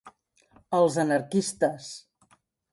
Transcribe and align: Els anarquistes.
Els 0.77 0.97
anarquistes. 1.05 1.93